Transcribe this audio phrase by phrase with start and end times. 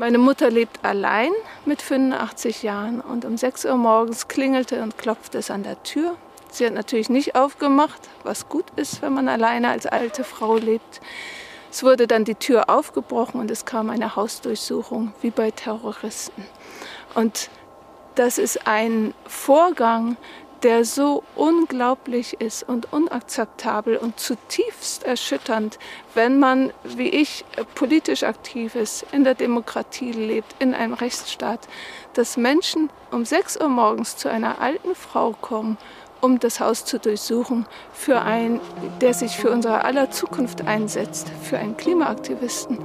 [0.00, 1.32] Meine Mutter lebt allein
[1.64, 6.14] mit 85 Jahren und um 6 Uhr morgens klingelte und klopfte es an der Tür.
[6.52, 11.00] Sie hat natürlich nicht aufgemacht, was gut ist, wenn man alleine als alte Frau lebt.
[11.72, 16.46] Es wurde dann die Tür aufgebrochen und es kam eine Hausdurchsuchung, wie bei Terroristen.
[17.16, 17.50] Und
[18.14, 20.16] das ist ein Vorgang,
[20.62, 25.78] der so unglaublich ist und unakzeptabel und zutiefst erschütternd,
[26.14, 31.68] wenn man, wie ich, politisch aktiv ist, in der Demokratie lebt, in einem Rechtsstaat,
[32.14, 35.78] dass Menschen um 6 Uhr morgens zu einer alten Frau kommen,
[36.20, 38.60] um das Haus zu durchsuchen, für einen,
[39.00, 42.78] der sich für unsere aller Zukunft einsetzt, für einen Klimaaktivisten.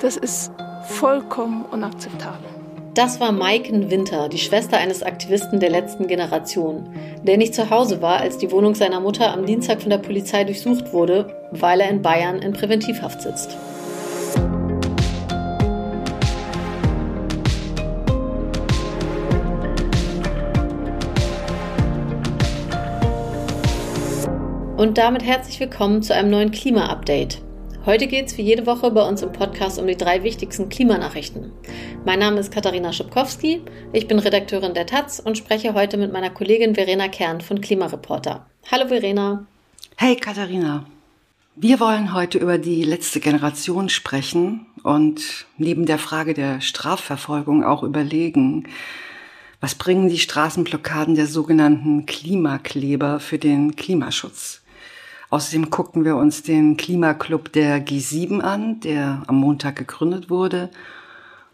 [0.00, 0.50] Das ist
[0.88, 2.59] vollkommen unakzeptabel.
[2.94, 8.02] Das war Maiken Winter, die Schwester eines Aktivisten der letzten Generation, der nicht zu Hause
[8.02, 11.88] war, als die Wohnung seiner Mutter am Dienstag von der Polizei durchsucht wurde, weil er
[11.88, 13.56] in Bayern in Präventivhaft sitzt.
[24.76, 27.40] Und damit herzlich willkommen zu einem neuen Klima-Update.
[27.86, 31.50] Heute geht es wie jede Woche bei uns im Podcast um die drei wichtigsten Klimanachrichten.
[32.04, 33.62] Mein Name ist Katharina Schipkowski,
[33.94, 38.44] ich bin Redakteurin der Taz und spreche heute mit meiner Kollegin Verena Kern von Klimareporter.
[38.70, 39.46] Hallo Verena.
[39.96, 40.84] Hey Katharina.
[41.56, 47.82] Wir wollen heute über die letzte Generation sprechen und neben der Frage der Strafverfolgung auch
[47.82, 48.68] überlegen,
[49.60, 54.59] was bringen die Straßenblockaden der sogenannten Klimakleber für den Klimaschutz?
[55.30, 60.70] Außerdem gucken wir uns den Klimaclub der G7 an, der am Montag gegründet wurde.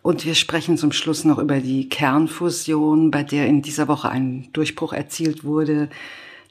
[0.00, 4.48] Und wir sprechen zum Schluss noch über die Kernfusion, bei der in dieser Woche ein
[4.54, 5.90] Durchbruch erzielt wurde,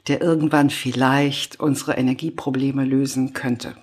[0.06, 3.74] der irgendwann vielleicht unsere Energieprobleme lösen könnte.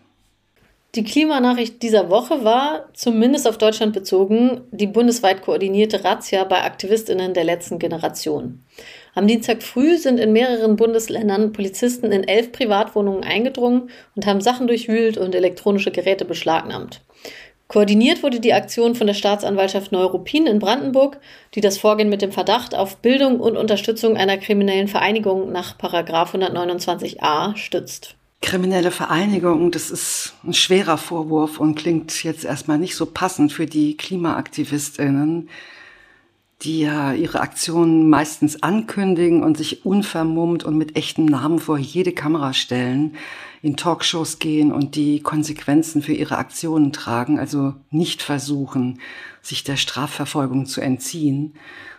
[0.95, 7.33] Die Klimanachricht dieser Woche war, zumindest auf Deutschland bezogen, die bundesweit koordinierte Razzia bei Aktivistinnen
[7.33, 8.63] der letzten Generation.
[9.15, 14.65] Am Dienstag früh sind in mehreren Bundesländern Polizisten in elf Privatwohnungen eingedrungen und haben Sachen
[14.65, 17.01] durchwühlt und elektronische Geräte beschlagnahmt.
[17.67, 21.19] Koordiniert wurde die Aktion von der Staatsanwaltschaft Neuruppin in Brandenburg,
[21.53, 27.55] die das Vorgehen mit dem Verdacht auf Bildung und Unterstützung einer kriminellen Vereinigung nach 129a
[27.55, 28.15] stützt.
[28.41, 33.65] Kriminelle Vereinigung, das ist ein schwerer Vorwurf und klingt jetzt erstmal nicht so passend für
[33.65, 35.49] die Klimaaktivistinnen,
[36.63, 42.13] die ja ihre Aktionen meistens ankündigen und sich unvermummt und mit echtem Namen vor jede
[42.13, 43.15] Kamera stellen,
[43.61, 48.99] in Talkshows gehen und die Konsequenzen für ihre Aktionen tragen, also nicht versuchen,
[49.41, 51.53] sich der Strafverfolgung zu entziehen,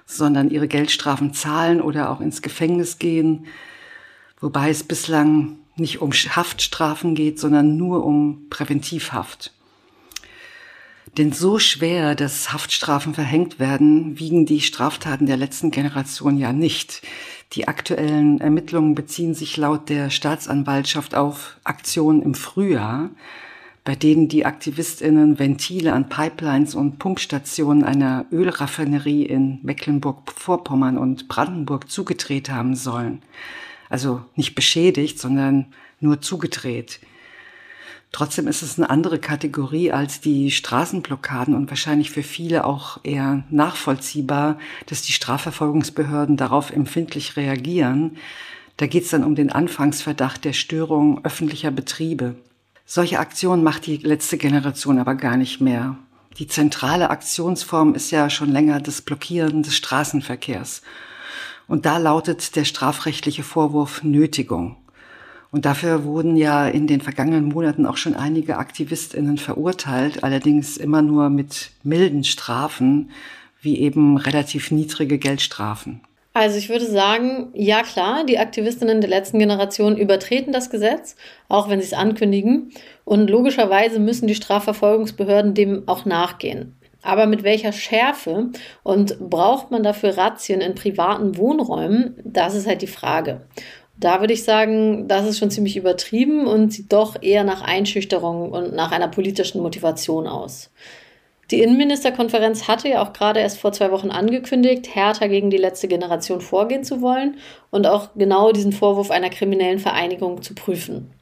[0.07, 3.47] sondern ihre Geldstrafen zahlen oder auch ins Gefängnis gehen,
[4.41, 9.53] wobei es bislang nicht um Haftstrafen geht, sondern nur um Präventivhaft.
[11.17, 17.03] Denn so schwer, dass Haftstrafen verhängt werden, wiegen die Straftaten der letzten Generation ja nicht.
[17.53, 23.11] Die aktuellen Ermittlungen beziehen sich laut der Staatsanwaltschaft auf Aktionen im Frühjahr,
[23.85, 31.91] bei denen die Aktivistinnen Ventile an Pipelines und Pumpstationen einer Ölraffinerie in Mecklenburg-Vorpommern und Brandenburg
[31.91, 33.23] zugedreht haben sollen
[33.95, 35.67] also nicht beschädigt, sondern
[36.01, 36.99] nur zugedreht.
[38.15, 43.43] Trotzdem ist es eine andere Kategorie als die Straßenblockaden und wahrscheinlich für viele auch eher
[43.51, 48.17] nachvollziehbar, dass die Strafverfolgungsbehörden darauf empfindlich reagieren.
[48.77, 52.37] Da geht es dann um den Anfangsverdacht der Störung öffentlicher Betriebe.
[52.87, 55.97] Solche Aktionen macht die letzte Generation aber gar nicht mehr.
[56.39, 60.83] Die zentrale Aktionsform ist ja schon länger das Blockieren des Straßenverkehrs.
[61.67, 64.77] Und da lautet der strafrechtliche Vorwurf Nötigung.
[65.55, 71.01] Und dafür wurden ja in den vergangenen Monaten auch schon einige Aktivistinnen verurteilt, allerdings immer
[71.01, 73.13] nur mit milden Strafen,
[73.61, 76.01] wie eben relativ niedrige Geldstrafen.
[76.33, 81.15] Also ich würde sagen, ja klar, die Aktivistinnen der letzten Generation übertreten das Gesetz,
[81.49, 82.73] auch wenn sie es ankündigen.
[83.05, 86.75] Und logischerweise müssen die Strafverfolgungsbehörden dem auch nachgehen.
[87.03, 88.49] Aber mit welcher Schärfe
[88.83, 92.17] und braucht man dafür Razzien in privaten Wohnräumen?
[92.25, 93.43] Das ist halt die Frage.
[93.97, 98.51] Da würde ich sagen, das ist schon ziemlich übertrieben und sieht doch eher nach Einschüchterung
[98.51, 100.71] und nach einer politischen Motivation aus.
[101.51, 105.89] Die Innenministerkonferenz hatte ja auch gerade erst vor zwei Wochen angekündigt, härter gegen die letzte
[105.89, 107.37] Generation vorgehen zu wollen
[107.71, 111.13] und auch genau diesen Vorwurf einer kriminellen Vereinigung zu prüfen.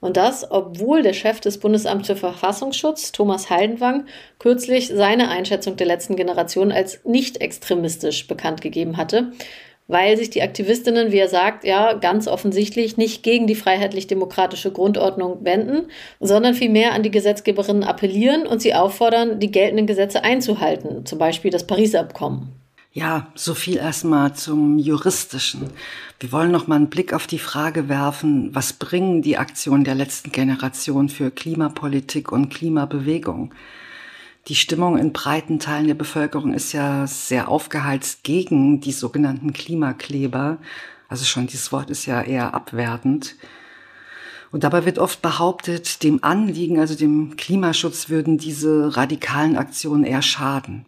[0.00, 4.06] Und das, obwohl der Chef des Bundesamts für Verfassungsschutz, Thomas Haldenwang,
[4.38, 9.32] kürzlich seine Einschätzung der letzten Generation als nicht extremistisch bekannt gegeben hatte,
[9.88, 15.44] weil sich die Aktivistinnen, wie er sagt, ja ganz offensichtlich nicht gegen die freiheitlich-demokratische Grundordnung
[15.44, 15.88] wenden,
[16.20, 21.50] sondern vielmehr an die Gesetzgeberinnen appellieren und sie auffordern, die geltenden Gesetze einzuhalten, zum Beispiel
[21.50, 22.52] das Paris-Abkommen.
[22.96, 25.68] Ja, so viel erstmal zum Juristischen.
[26.18, 29.94] Wir wollen noch mal einen Blick auf die Frage werfen, was bringen die Aktionen der
[29.94, 33.52] letzten Generation für Klimapolitik und Klimabewegung?
[34.48, 40.58] Die Stimmung in breiten Teilen der Bevölkerung ist ja sehr aufgeheizt gegen die sogenannten Klimakleber.
[41.08, 43.34] Also schon dieses Wort ist ja eher abwertend.
[44.52, 50.22] Und dabei wird oft behauptet, dem Anliegen, also dem Klimaschutz, würden diese radikalen Aktionen eher
[50.22, 50.86] schaden.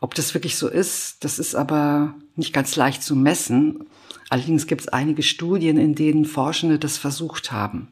[0.00, 3.86] Ob das wirklich so ist, das ist aber nicht ganz leicht zu messen.
[4.28, 7.88] Allerdings gibt es einige Studien, in denen Forschende das versucht haben.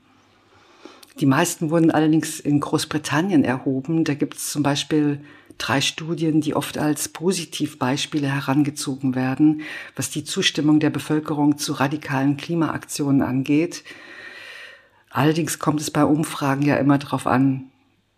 [1.20, 4.04] Die meisten wurden allerdings in Großbritannien erhoben.
[4.04, 5.20] Da gibt es zum Beispiel
[5.58, 9.62] drei Studien, die oft als Positivbeispiele herangezogen werden,
[9.94, 13.84] was die Zustimmung der Bevölkerung zu radikalen Klimaaktionen angeht.
[15.10, 17.70] Allerdings kommt es bei Umfragen ja immer darauf an,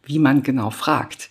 [0.05, 1.29] wie man genau fragt.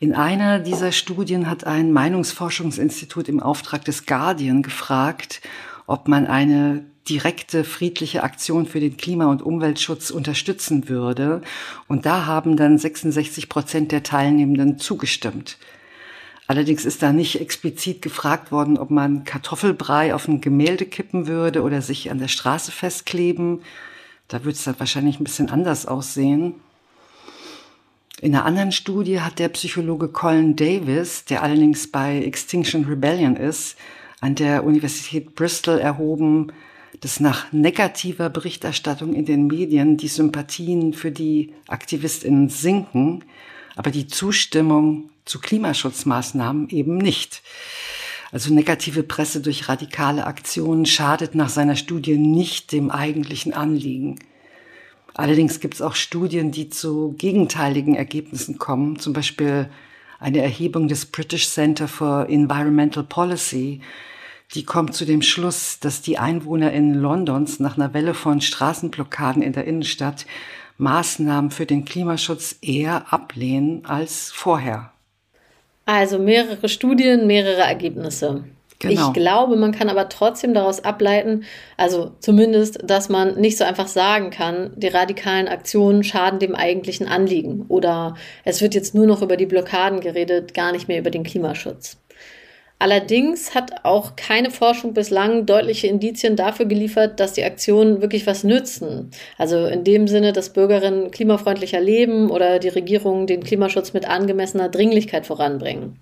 [0.00, 5.40] In einer dieser Studien hat ein Meinungsforschungsinstitut im Auftrag des Guardian gefragt,
[5.86, 11.42] ob man eine direkte friedliche Aktion für den Klima- und Umweltschutz unterstützen würde.
[11.88, 15.58] Und da haben dann 66 Prozent der Teilnehmenden zugestimmt.
[16.46, 21.62] Allerdings ist da nicht explizit gefragt worden, ob man Kartoffelbrei auf ein Gemälde kippen würde
[21.62, 23.62] oder sich an der Straße festkleben.
[24.28, 26.54] Da würde es dann wahrscheinlich ein bisschen anders aussehen.
[28.20, 33.76] In einer anderen Studie hat der Psychologe Colin Davis, der allerdings bei Extinction Rebellion ist,
[34.20, 36.52] an der Universität Bristol erhoben,
[37.02, 43.24] dass nach negativer Berichterstattung in den Medien die Sympathien für die Aktivistinnen sinken,
[43.74, 47.42] aber die Zustimmung zu Klimaschutzmaßnahmen eben nicht.
[48.30, 54.20] Also negative Presse durch radikale Aktionen schadet nach seiner Studie nicht dem eigentlichen Anliegen.
[55.12, 59.68] Allerdings gibt es auch Studien, die zu gegenteiligen Ergebnissen kommen, zum Beispiel
[60.20, 63.80] eine Erhebung des British Center for Environmental Policy,
[64.54, 69.42] die kommt zu dem Schluss, dass die Einwohner in Londons nach einer Welle von Straßenblockaden
[69.42, 70.26] in der Innenstadt
[70.78, 74.92] Maßnahmen für den Klimaschutz eher ablehnen als vorher.
[75.86, 78.44] Also mehrere Studien, mehrere Ergebnisse.
[78.78, 79.08] Genau.
[79.08, 81.44] Ich glaube, man kann aber trotzdem daraus ableiten,
[81.76, 87.06] also zumindest, dass man nicht so einfach sagen kann, die radikalen Aktionen schaden dem eigentlichen
[87.06, 91.10] Anliegen oder es wird jetzt nur noch über die Blockaden geredet, gar nicht mehr über
[91.10, 91.96] den Klimaschutz.
[92.82, 98.42] Allerdings hat auch keine Forschung bislang deutliche Indizien dafür geliefert, dass die Aktionen wirklich was
[98.42, 99.12] nützen.
[99.38, 104.68] Also in dem Sinne, dass Bürgerinnen klimafreundlicher leben oder die Regierung den Klimaschutz mit angemessener
[104.68, 106.00] Dringlichkeit voranbringen.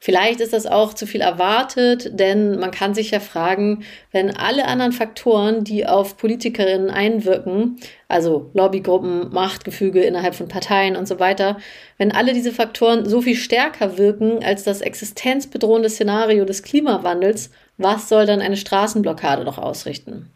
[0.00, 4.66] Vielleicht ist das auch zu viel erwartet, denn man kann sich ja fragen, wenn alle
[4.66, 11.58] anderen Faktoren, die auf Politikerinnen einwirken, also Lobbygruppen, Machtgefüge innerhalb von Parteien und so weiter,
[11.96, 18.08] wenn alle diese Faktoren so viel stärker wirken als das existenzbedrohende Szenario des Klimawandels, was
[18.08, 20.30] soll dann eine Straßenblockade noch ausrichten?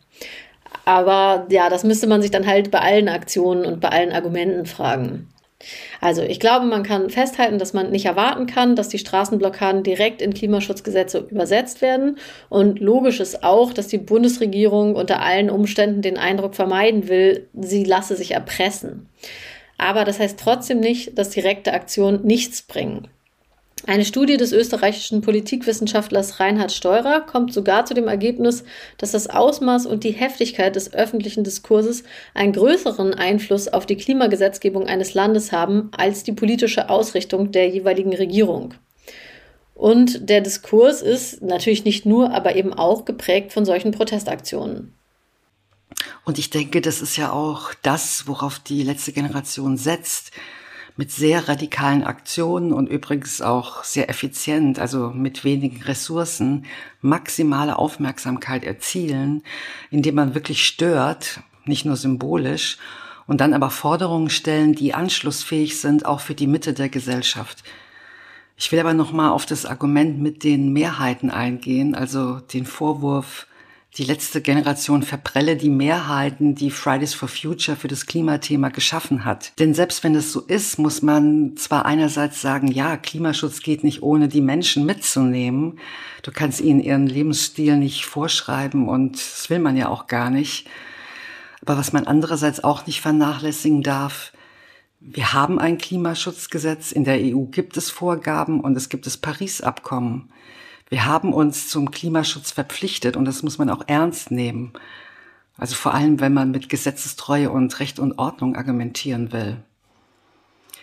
[0.84, 4.66] Aber ja, das müsste man sich dann halt bei allen Aktionen und bei allen Argumenten
[4.66, 5.31] fragen.
[6.00, 10.22] Also ich glaube, man kann festhalten, dass man nicht erwarten kann, dass die Straßenblockaden direkt
[10.22, 12.18] in Klimaschutzgesetze übersetzt werden.
[12.48, 17.84] Und logisch ist auch, dass die Bundesregierung unter allen Umständen den Eindruck vermeiden will, sie
[17.84, 19.08] lasse sich erpressen.
[19.78, 23.08] Aber das heißt trotzdem nicht, dass direkte Aktionen nichts bringen.
[23.84, 28.62] Eine Studie des österreichischen Politikwissenschaftlers Reinhard Steurer kommt sogar zu dem Ergebnis,
[28.96, 34.86] dass das Ausmaß und die Heftigkeit des öffentlichen Diskurses einen größeren Einfluss auf die Klimagesetzgebung
[34.86, 38.74] eines Landes haben als die politische Ausrichtung der jeweiligen Regierung.
[39.74, 44.94] Und der Diskurs ist natürlich nicht nur, aber eben auch geprägt von solchen Protestaktionen.
[46.24, 50.30] Und ich denke, das ist ja auch das, worauf die letzte Generation setzt
[50.96, 56.66] mit sehr radikalen Aktionen und übrigens auch sehr effizient, also mit wenigen Ressourcen,
[57.00, 59.42] maximale Aufmerksamkeit erzielen,
[59.90, 62.78] indem man wirklich stört, nicht nur symbolisch,
[63.26, 67.62] und dann aber Forderungen stellen, die anschlussfähig sind, auch für die Mitte der Gesellschaft.
[68.56, 73.46] Ich will aber noch mal auf das Argument mit den Mehrheiten eingehen, also den Vorwurf,
[73.98, 79.52] die letzte Generation verprelle die Mehrheiten, die Fridays for Future für das Klimathema geschaffen hat.
[79.58, 84.02] Denn selbst wenn es so ist, muss man zwar einerseits sagen, ja, Klimaschutz geht nicht
[84.02, 85.78] ohne die Menschen mitzunehmen.
[86.22, 90.68] Du kannst ihnen ihren Lebensstil nicht vorschreiben und das will man ja auch gar nicht.
[91.60, 94.32] Aber was man andererseits auch nicht vernachlässigen darf,
[95.00, 100.30] wir haben ein Klimaschutzgesetz, in der EU gibt es Vorgaben und es gibt das Paris-Abkommen.
[100.92, 104.74] Wir haben uns zum Klimaschutz verpflichtet und das muss man auch ernst nehmen.
[105.56, 109.56] Also vor allem, wenn man mit Gesetzestreue und Recht und Ordnung argumentieren will.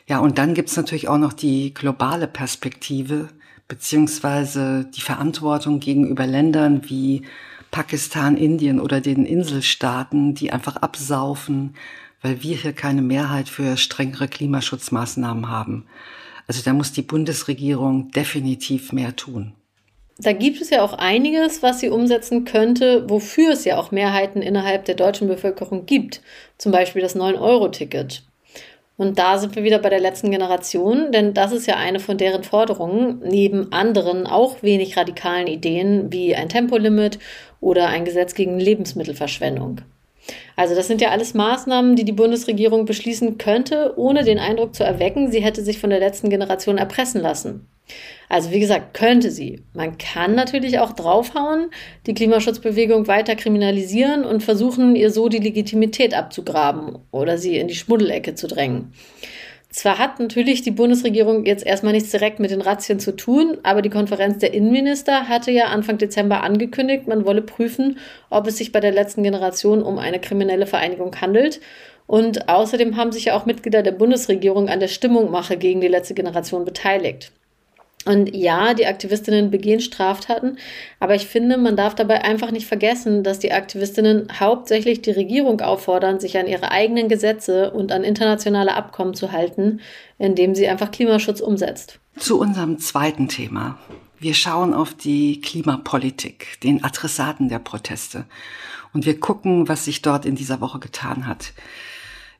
[0.07, 3.29] Ja, und dann gibt's natürlich auch noch die globale Perspektive
[3.67, 7.21] beziehungsweise die Verantwortung gegenüber Ländern wie
[7.69, 11.75] Pakistan, Indien oder den Inselstaaten, die einfach absaufen,
[12.23, 15.85] weil wir hier keine Mehrheit für strengere Klimaschutzmaßnahmen haben.
[16.47, 19.53] Also da muss die Bundesregierung definitiv mehr tun
[20.19, 24.41] da gibt es ja auch einiges, was sie umsetzen könnte, wofür es ja auch Mehrheiten
[24.41, 26.21] innerhalb der deutschen Bevölkerung gibt.
[26.57, 28.23] Zum Beispiel das 9-Euro-Ticket.
[28.97, 32.17] Und da sind wir wieder bei der letzten Generation, denn das ist ja eine von
[32.17, 37.17] deren Forderungen, neben anderen auch wenig radikalen Ideen wie ein Tempolimit
[37.61, 39.79] oder ein Gesetz gegen Lebensmittelverschwendung.
[40.57, 44.83] Also das sind ja alles Maßnahmen, die die Bundesregierung beschließen könnte, ohne den Eindruck zu
[44.83, 47.69] erwecken, sie hätte sich von der letzten Generation erpressen lassen.
[48.29, 49.63] Also wie gesagt, könnte sie.
[49.73, 51.71] Man kann natürlich auch draufhauen,
[52.05, 57.75] die Klimaschutzbewegung weiter kriminalisieren und versuchen, ihr so die Legitimität abzugraben oder sie in die
[57.75, 58.93] Schmuddelecke zu drängen.
[59.71, 63.83] Zwar hat natürlich die Bundesregierung jetzt erstmal nichts direkt mit den Razzien zu tun, aber
[63.83, 67.99] die Konferenz der Innenminister hatte ja Anfang Dezember angekündigt, man wolle prüfen,
[68.31, 71.61] ob es sich bei der letzten Generation um eine kriminelle Vereinigung handelt.
[72.07, 76.15] Und außerdem haben sich ja auch Mitglieder der Bundesregierung an der Stimmungmache gegen die letzte
[76.15, 77.31] Generation beteiligt.
[78.09, 80.57] Und ja, die Aktivistinnen begehen Straftaten,
[80.99, 85.61] aber ich finde, man darf dabei einfach nicht vergessen, dass die Aktivistinnen hauptsächlich die Regierung
[85.61, 89.81] auffordern, sich an ihre eigenen Gesetze und an internationale Abkommen zu halten,
[90.17, 91.99] indem sie einfach Klimaschutz umsetzt.
[92.17, 93.77] Zu unserem zweiten Thema.
[94.17, 98.25] Wir schauen auf die Klimapolitik, den Adressaten der Proteste.
[98.91, 101.53] Und wir gucken, was sich dort in dieser Woche getan hat.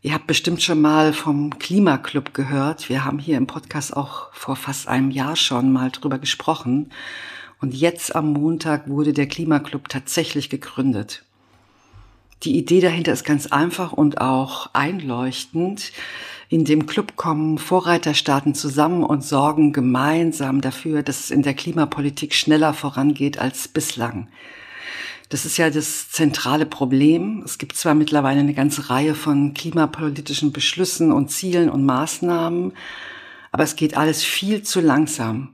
[0.01, 2.88] Ihr habt bestimmt schon mal vom Klimaclub gehört.
[2.88, 6.91] Wir haben hier im Podcast auch vor fast einem Jahr schon mal drüber gesprochen.
[7.60, 11.24] Und jetzt am Montag wurde der Klimaclub tatsächlich gegründet.
[12.44, 15.91] Die Idee dahinter ist ganz einfach und auch einleuchtend.
[16.48, 22.34] In dem Club kommen Vorreiterstaaten zusammen und sorgen gemeinsam dafür, dass es in der Klimapolitik
[22.34, 24.29] schneller vorangeht als bislang.
[25.29, 27.43] Das ist ja das zentrale Problem.
[27.45, 32.74] Es gibt zwar mittlerweile eine ganze Reihe von klimapolitischen Beschlüssen und Zielen und Maßnahmen,
[33.51, 35.50] aber es geht alles viel zu langsam.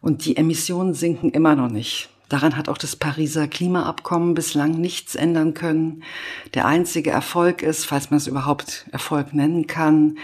[0.00, 2.10] Und die Emissionen sinken immer noch nicht.
[2.28, 6.04] Daran hat auch das Pariser Klimaabkommen bislang nichts ändern können.
[6.54, 10.18] Der einzige Erfolg ist, falls man es überhaupt Erfolg nennen kann,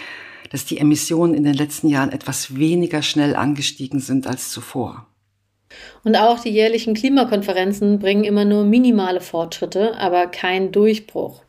[0.51, 5.07] dass die Emissionen in den letzten Jahren etwas weniger schnell angestiegen sind als zuvor.
[6.05, 11.43] Und auch die jährlichen Klimakonferenzen bringen immer nur minimale Fortschritte, aber keinen Durchbruch.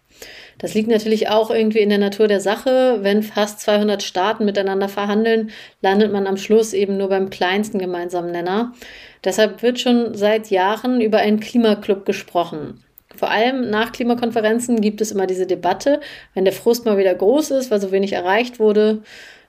[0.59, 2.99] Das liegt natürlich auch irgendwie in der Natur der Sache.
[3.01, 5.51] Wenn fast 200 Staaten miteinander verhandeln,
[5.81, 8.73] landet man am Schluss eben nur beim kleinsten gemeinsamen Nenner.
[9.23, 12.83] Deshalb wird schon seit Jahren über einen Klimaclub gesprochen.
[13.15, 15.99] Vor allem nach Klimakonferenzen gibt es immer diese Debatte,
[16.33, 19.03] wenn der Frust mal wieder groß ist, weil so wenig erreicht wurde,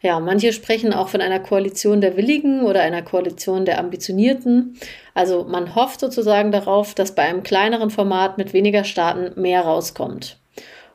[0.04, 4.76] ja, manche sprechen auch von einer Koalition der Willigen oder einer Koalition der Ambitionierten.
[5.14, 10.36] Also man hofft sozusagen darauf, dass bei einem kleineren Format mit weniger Staaten mehr rauskommt.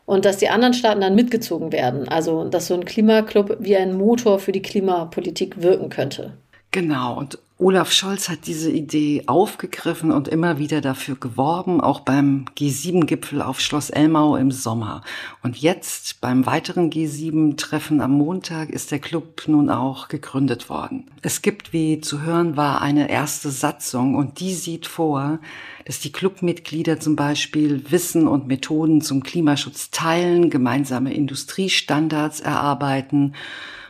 [0.05, 2.07] Und dass die anderen Staaten dann mitgezogen werden.
[2.07, 6.33] Also dass so ein Klimaclub wie ein Motor für die Klimapolitik wirken könnte.
[6.69, 12.45] Genau, und Olaf Scholz hat diese Idee aufgegriffen und immer wieder dafür geworben, auch beim
[12.57, 15.01] G7-Gipfel auf Schloss Elmau im Sommer.
[15.43, 21.11] Und jetzt beim weiteren G7-Treffen am Montag ist der Club nun auch gegründet worden.
[21.21, 25.39] Es gibt, wie zu hören war, eine erste Satzung und die sieht vor,
[25.83, 33.35] dass die Clubmitglieder zum Beispiel Wissen und Methoden zum Klimaschutz teilen, gemeinsame Industriestandards erarbeiten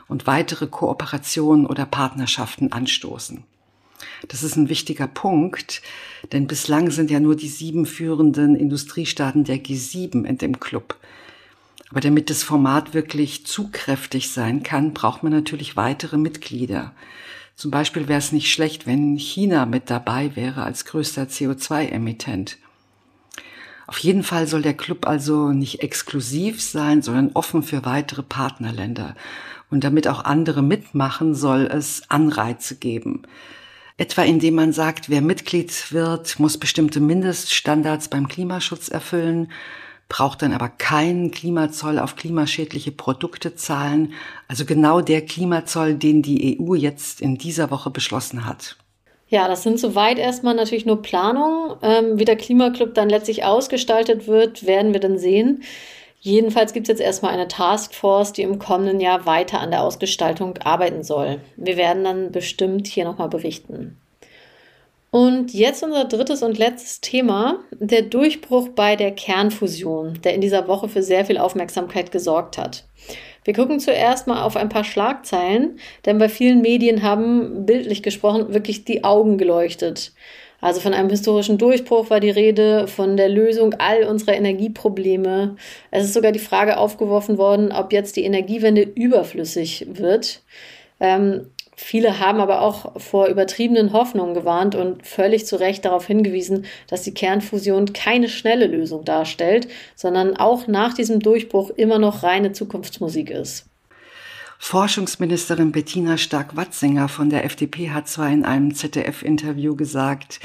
[0.08, 3.44] und weitere Kooperationen oder Partnerschaften anstoßen.
[4.28, 5.82] Das ist ein wichtiger Punkt,
[6.32, 10.98] denn bislang sind ja nur die sieben führenden Industriestaaten der G7 in dem Club.
[11.90, 16.94] Aber damit das Format wirklich zugkräftig sein kann, braucht man natürlich weitere Mitglieder.
[17.56, 22.58] Zum Beispiel wäre es nicht schlecht, wenn China mit dabei wäre als größter CO2-Emittent.
[23.88, 29.16] Auf jeden Fall soll der Club also nicht exklusiv sein, sondern offen für weitere Partnerländer.
[29.72, 33.24] Und damit auch andere mitmachen, soll es Anreize geben.
[34.00, 39.52] Etwa indem man sagt, wer Mitglied wird, muss bestimmte Mindeststandards beim Klimaschutz erfüllen,
[40.08, 44.14] braucht dann aber keinen Klimazoll auf klimaschädliche Produkte zahlen,
[44.48, 48.78] also genau der Klimazoll, den die EU jetzt in dieser Woche beschlossen hat.
[49.28, 51.76] Ja, das sind soweit erstmal natürlich nur Planungen.
[51.82, 55.62] Ähm, wie der Klimaclub dann letztlich ausgestaltet wird, werden wir dann sehen.
[56.22, 60.58] Jedenfalls gibt es jetzt erstmal eine Taskforce, die im kommenden Jahr weiter an der Ausgestaltung
[60.58, 61.40] arbeiten soll.
[61.56, 63.98] Wir werden dann bestimmt hier nochmal berichten.
[65.12, 70.68] Und jetzt unser drittes und letztes Thema, der Durchbruch bei der Kernfusion, der in dieser
[70.68, 72.84] Woche für sehr viel Aufmerksamkeit gesorgt hat.
[73.44, 78.54] Wir gucken zuerst mal auf ein paar Schlagzeilen, denn bei vielen Medien haben, bildlich gesprochen,
[78.54, 80.12] wirklich die Augen geleuchtet.
[80.62, 85.56] Also von einem historischen Durchbruch war die Rede, von der Lösung all unserer Energieprobleme.
[85.92, 90.42] Es ist sogar die Frage aufgeworfen worden, ob jetzt die Energiewende überflüssig wird.
[91.00, 91.46] Ähm,
[91.82, 97.04] Viele haben aber auch vor übertriebenen Hoffnungen gewarnt und völlig zu Recht darauf hingewiesen, dass
[97.04, 103.30] die Kernfusion keine schnelle Lösung darstellt, sondern auch nach diesem Durchbruch immer noch reine Zukunftsmusik
[103.30, 103.69] ist.
[104.62, 110.42] Forschungsministerin Bettina Stark-Watzinger von der FDP hat zwar in einem ZDF-Interview gesagt,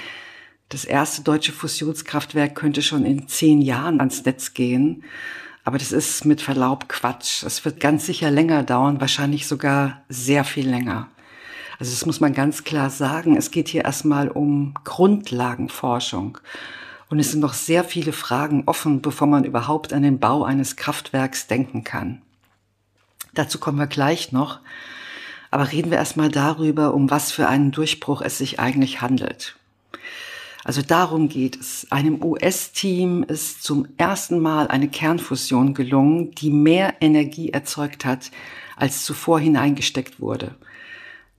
[0.70, 5.04] das erste deutsche Fusionskraftwerk könnte schon in zehn Jahren ans Netz gehen.
[5.64, 7.42] Aber das ist mit Verlaub Quatsch.
[7.42, 11.08] Es wird ganz sicher länger dauern, wahrscheinlich sogar sehr viel länger.
[11.78, 13.36] Also das muss man ganz klar sagen.
[13.36, 16.38] Es geht hier erstmal um Grundlagenforschung.
[17.10, 20.76] Und es sind noch sehr viele Fragen offen, bevor man überhaupt an den Bau eines
[20.76, 22.22] Kraftwerks denken kann.
[23.34, 24.60] Dazu kommen wir gleich noch.
[25.50, 29.56] Aber reden wir erstmal darüber, um was für einen Durchbruch es sich eigentlich handelt.
[30.64, 31.86] Also darum geht es.
[31.90, 38.30] Einem US-Team ist zum ersten Mal eine Kernfusion gelungen, die mehr Energie erzeugt hat,
[38.76, 40.54] als zuvor hineingesteckt wurde.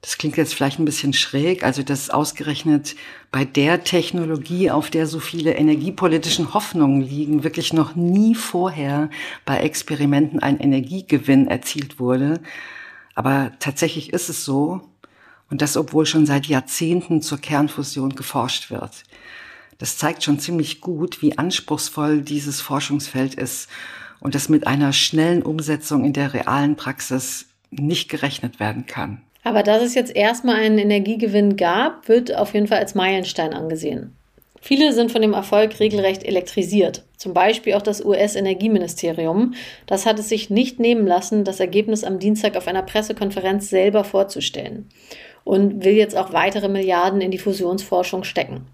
[0.05, 2.95] Das klingt jetzt vielleicht ein bisschen schräg, also das ausgerechnet
[3.31, 9.09] bei der Technologie, auf der so viele energiepolitischen Hoffnungen liegen, wirklich noch nie vorher
[9.45, 12.39] bei Experimenten ein Energiegewinn erzielt wurde.
[13.15, 14.88] Aber tatsächlich ist es so,
[15.50, 19.05] und das obwohl schon seit Jahrzehnten zur Kernfusion geforscht wird.
[19.79, 23.71] Das zeigt schon ziemlich gut, wie anspruchsvoll dieses Forschungsfeld ist
[24.19, 29.24] und dass mit einer schnellen Umsetzung in der realen Praxis nicht gerechnet werden kann.
[29.45, 34.15] Aber dass es jetzt erstmal einen Energiegewinn gab, wird auf jeden Fall als Meilenstein angesehen.
[34.59, 37.03] Viele sind von dem Erfolg regelrecht elektrisiert.
[37.15, 39.53] Zum Beispiel auch das US-Energieministerium.
[39.85, 44.03] Das hat es sich nicht nehmen lassen, das Ergebnis am Dienstag auf einer Pressekonferenz selber
[44.03, 44.89] vorzustellen.
[45.43, 48.65] Und will jetzt auch weitere Milliarden in die Fusionsforschung stecken.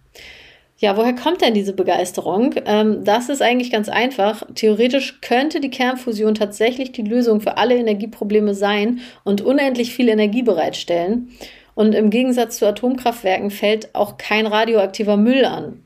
[0.82, 2.56] Ja, woher kommt denn diese Begeisterung?
[2.66, 4.42] Ähm, das ist eigentlich ganz einfach.
[4.56, 10.42] Theoretisch könnte die Kernfusion tatsächlich die Lösung für alle Energieprobleme sein und unendlich viel Energie
[10.42, 11.30] bereitstellen.
[11.76, 15.84] Und im Gegensatz zu Atomkraftwerken fällt auch kein radioaktiver Müll an.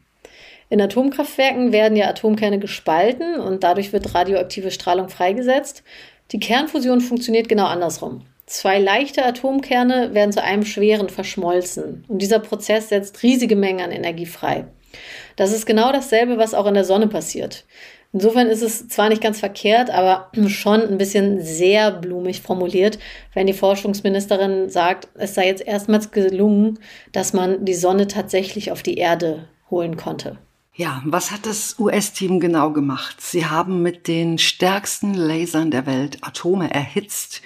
[0.69, 5.83] In Atomkraftwerken werden ja Atomkerne gespalten und dadurch wird radioaktive Strahlung freigesetzt.
[6.31, 8.21] Die Kernfusion funktioniert genau andersrum.
[8.45, 13.91] Zwei leichte Atomkerne werden zu einem schweren verschmolzen und dieser Prozess setzt riesige Mengen an
[13.91, 14.65] Energie frei.
[15.35, 17.65] Das ist genau dasselbe, was auch in der Sonne passiert.
[18.15, 22.97] Insofern ist es zwar nicht ganz verkehrt, aber schon ein bisschen sehr blumig formuliert,
[23.33, 26.79] wenn die Forschungsministerin sagt, es sei jetzt erstmals gelungen,
[27.11, 30.37] dass man die Sonne tatsächlich auf die Erde holen konnte.
[30.77, 33.21] Ja, was hat das US-Team genau gemacht?
[33.21, 37.41] Sie haben mit den stärksten Lasern der Welt Atome erhitzt,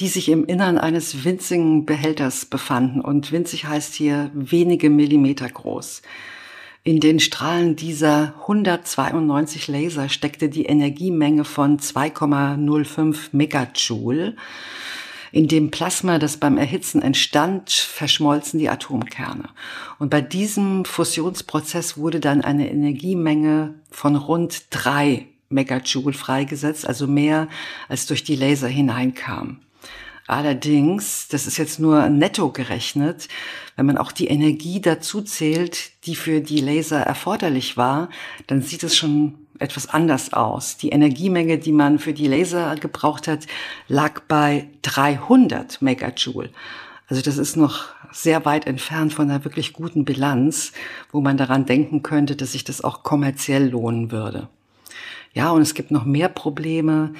[0.00, 3.00] die sich im Innern eines winzigen Behälters befanden.
[3.00, 6.02] Und winzig heißt hier wenige Millimeter groß.
[6.84, 14.34] In den Strahlen dieser 192 Laser steckte die Energiemenge von 2,05 Megajoule.
[15.30, 19.48] In dem Plasma, das beim Erhitzen entstand, verschmolzen die Atomkerne.
[20.00, 27.46] Und bei diesem Fusionsprozess wurde dann eine Energiemenge von rund drei Megajoule freigesetzt, also mehr
[27.88, 29.60] als durch die Laser hineinkam.
[30.26, 33.28] Allerdings, das ist jetzt nur netto gerechnet,
[33.76, 38.08] wenn man auch die Energie dazu zählt, die für die Laser erforderlich war,
[38.46, 40.76] dann sieht es schon etwas anders aus.
[40.76, 43.46] Die Energiemenge, die man für die Laser gebraucht hat,
[43.88, 46.50] lag bei 300 Megajoule.
[47.08, 50.72] Also das ist noch sehr weit entfernt von einer wirklich guten Bilanz,
[51.10, 54.48] wo man daran denken könnte, dass sich das auch kommerziell lohnen würde.
[55.34, 57.14] Ja, und es gibt noch mehr Probleme.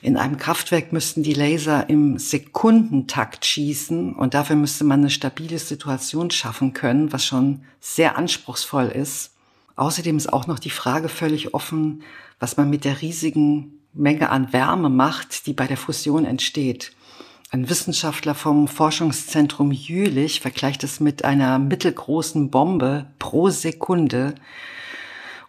[0.00, 5.60] In einem Kraftwerk müssten die Laser im Sekundentakt schießen und dafür müsste man eine stabile
[5.60, 9.30] Situation schaffen können, was schon sehr anspruchsvoll ist.
[9.76, 12.02] Außerdem ist auch noch die Frage völlig offen,
[12.40, 16.92] was man mit der riesigen Menge an Wärme macht, die bei der Fusion entsteht.
[17.50, 24.34] Ein Wissenschaftler vom Forschungszentrum Jülich vergleicht es mit einer mittelgroßen Bombe pro Sekunde,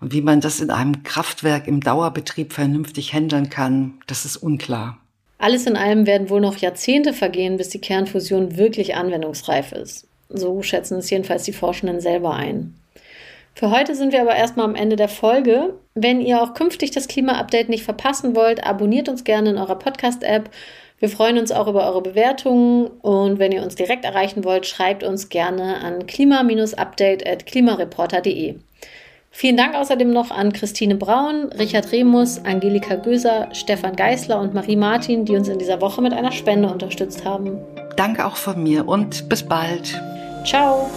[0.04, 4.98] und wie man das in einem Kraftwerk im Dauerbetrieb vernünftig handeln kann, das ist unklar.
[5.38, 10.06] Alles in allem werden wohl noch Jahrzehnte vergehen, bis die Kernfusion wirklich anwendungsreif ist.
[10.28, 12.76] So schätzen es jedenfalls die Forschenden selber ein.
[13.56, 15.76] Für heute sind wir aber erstmal am Ende der Folge.
[15.96, 20.50] Wenn ihr auch künftig das Klima-Update nicht verpassen wollt, abonniert uns gerne in eurer Podcast-App
[21.00, 25.06] Wir freuen uns auch über eure Bewertungen und wenn ihr uns direkt erreichen wollt, schreibt
[25.06, 28.56] uns gerne an klima-update.klimareporter.de.
[29.36, 34.76] Vielen Dank außerdem noch an Christine Braun, Richard Remus, Angelika Göser, Stefan Geißler und Marie
[34.76, 37.58] Martin, die uns in dieser Woche mit einer Spende unterstützt haben.
[37.98, 40.00] Danke auch von mir und bis bald.
[40.46, 40.88] Ciao.